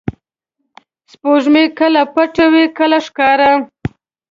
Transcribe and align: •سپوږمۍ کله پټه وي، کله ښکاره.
•سپوږمۍ 1.11 1.65
کله 1.79 2.01
پټه 2.13 2.45
وي، 2.53 2.65
کله 2.77 2.97
ښکاره. 3.05 3.51